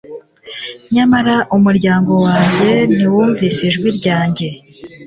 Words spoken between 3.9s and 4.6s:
ryanjye